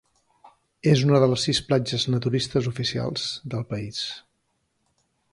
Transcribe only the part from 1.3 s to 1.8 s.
les sis